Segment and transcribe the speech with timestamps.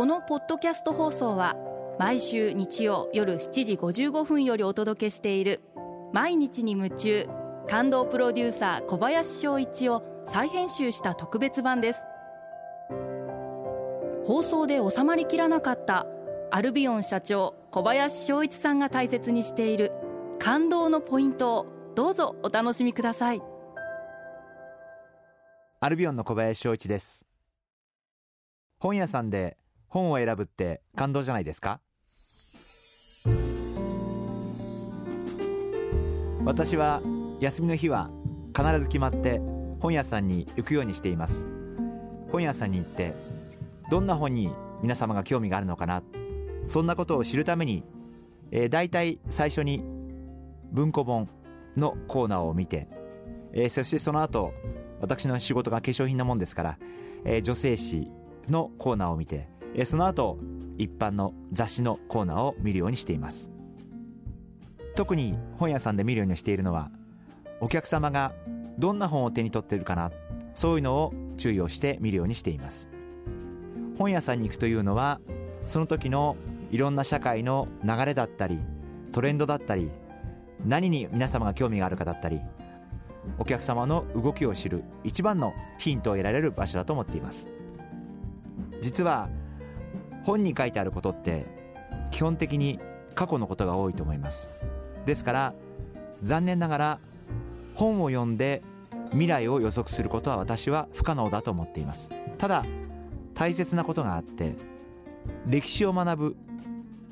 [0.00, 1.56] このポッドキャスト放送は
[1.98, 5.60] 毎週日曜夜7時55分よりお届けしている
[6.14, 7.28] 毎日に夢中
[7.68, 12.06] 感動プロデューサー小林翔一を再編集した特別版です。
[14.24, 16.06] 放送で収まりきらなかった
[16.50, 19.92] アルビオン社長小林翔一さんが大切にしている
[20.38, 23.42] 感動のポイントをどうぞお楽しみください。
[25.80, 27.26] アルビオンの小林翔一です。
[28.78, 29.59] 本屋さんで
[29.90, 31.80] 本を選ぶって感動じゃないですか？
[36.44, 37.02] 私は
[37.40, 38.08] 休みの日は
[38.56, 39.40] 必ず決まって
[39.80, 41.46] 本屋さんに行くようにしています。
[42.30, 43.14] 本屋さんに行って
[43.90, 46.02] どんな本に皆様が興味があるのかな？
[46.66, 47.82] そんなことを知るために、
[48.52, 49.82] えー、大体最初に
[50.70, 51.28] 文庫本
[51.76, 52.88] のコーナーを見て、
[53.52, 54.52] えー、そしてその後
[55.00, 56.78] 私の仕事が化粧品なもんですから、
[57.24, 58.08] えー、女性誌
[58.48, 59.48] のコーナーを見て、
[59.84, 60.38] その後
[60.78, 63.50] 一般の雑誌のコーナーを見るようにしています。
[64.96, 66.90] 特に本屋さんで見るようにしているのは
[67.60, 68.32] お客様が
[68.78, 70.10] どんな本を手に取っているかな
[70.54, 72.88] そういうのを注意をして見るようにしています。
[73.98, 75.20] 本屋さんに行くというのは
[75.66, 76.36] その時の
[76.70, 78.58] いろんな社会の流れだったり
[79.12, 79.90] トレンドだったり
[80.64, 82.40] 何に皆様が興味があるかだったり
[83.38, 87.46] お客様の動きを知る一番のヒントを得られる場所だと思っています。
[88.80, 89.28] 実は
[90.24, 91.46] 本に書いてあることって
[92.10, 92.78] 基本的に
[93.14, 94.48] 過去のことが多いと思います。
[95.06, 95.54] ですから
[96.22, 96.98] 残念ながら
[97.74, 98.62] 本を読んで
[99.10, 102.10] 未来を予測することは私は不可能だと思っています。
[102.38, 102.64] ただ
[103.34, 104.54] 大切なことがあって
[105.46, 106.36] 歴史を学ぶ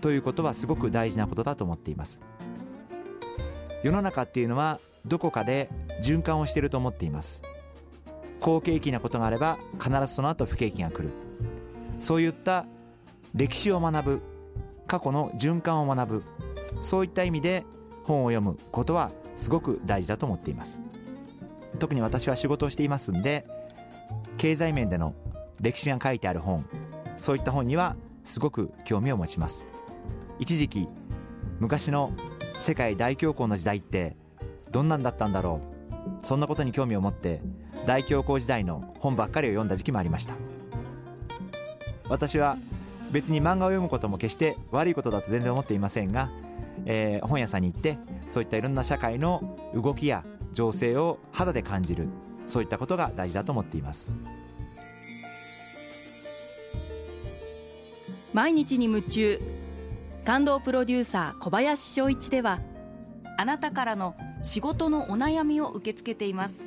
[0.00, 2.20] ということはすごく大事なことだと思っています。
[3.82, 5.70] 世の中っていうのはどこかで
[6.02, 7.42] 循環をしていると思っています。
[8.40, 11.10] 好景気なことがあれば必ずその後不景気が来る。
[11.98, 12.66] そういった
[13.34, 14.22] 歴史を学ぶ
[14.86, 16.24] 過去の循環を学ぶ
[16.80, 17.64] そういった意味で
[18.04, 20.80] 本を読むことはすごく大事だと思っています。
[21.78, 23.46] 特に私は仕事をしていますんで
[24.36, 25.14] 経済面での
[25.60, 26.66] 歴史が書いてある本
[27.16, 29.66] そういった本にはすごく興味を持ちます。
[30.38, 30.88] 一時期
[31.58, 32.12] 昔の
[32.58, 34.16] 世界大恐慌の時代って
[34.70, 35.60] どんなんだったんだろ
[36.22, 37.42] うそんなことに興味を持って
[37.86, 40.34] 大恐慌時代の本ばっかりを読んだ時期もありました。
[42.08, 42.58] 私は
[43.12, 46.30] 別に漫画を読むことも決して悪いことだと全然思っていませんが、
[46.86, 47.98] えー、本屋さんに行って
[48.28, 52.08] そういったいろんな社会の動きや情勢を肌で感じる
[52.46, 54.10] そういったことが大事だと思っています。
[58.32, 59.40] 毎日に夢中
[60.24, 62.60] 感動プロデューサー小林翔一では
[63.36, 66.62] あなたからの仕事のお悩みを受け付けています。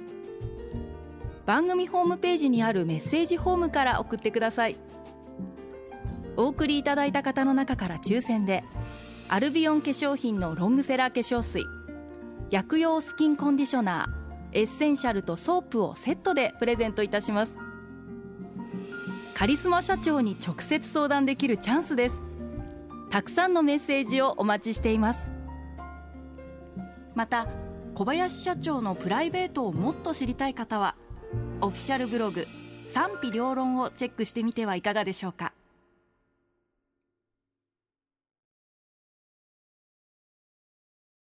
[1.45, 4.77] 番組ホームページにあるメッセージホームから送ってください。
[6.35, 8.63] お送りいただいた方の中から抽選で
[9.29, 11.65] アルビオン化粧品のロングセラー化粧水
[12.49, 17.57] 薬用スキンコンディショナーエッセンシャルとソープをセットでプレゼントいたします。
[19.33, 22.23] カリスマ社長に直接相談できるチャンスです。
[23.09, 25.31] たくさんのメッセージをお待ちしています。
[27.15, 27.47] また
[27.95, 30.95] 小林社長のプライベートをもっと知りたい方は
[31.61, 32.47] オフィシャルブログ
[32.87, 35.53] 賛否両論をチェックしてみてはいかがでしょうか。